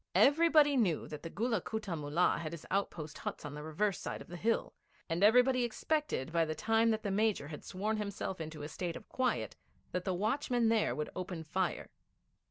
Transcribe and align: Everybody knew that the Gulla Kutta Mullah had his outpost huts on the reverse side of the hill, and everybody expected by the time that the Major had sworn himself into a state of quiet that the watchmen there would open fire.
Everybody 0.15 0.77
knew 0.77 1.07
that 1.09 1.21
the 1.21 1.29
Gulla 1.29 1.61
Kutta 1.61 1.95
Mullah 1.95 2.39
had 2.41 2.53
his 2.53 2.65
outpost 2.71 3.19
huts 3.19 3.45
on 3.45 3.53
the 3.53 3.61
reverse 3.61 3.99
side 3.99 4.19
of 4.19 4.29
the 4.29 4.35
hill, 4.35 4.73
and 5.07 5.23
everybody 5.23 5.63
expected 5.63 6.31
by 6.31 6.43
the 6.43 6.55
time 6.55 6.89
that 6.89 7.03
the 7.03 7.11
Major 7.11 7.49
had 7.49 7.63
sworn 7.63 7.97
himself 7.97 8.41
into 8.41 8.63
a 8.63 8.67
state 8.67 8.95
of 8.95 9.07
quiet 9.09 9.55
that 9.91 10.03
the 10.03 10.15
watchmen 10.15 10.69
there 10.69 10.95
would 10.95 11.11
open 11.15 11.43
fire. 11.43 11.91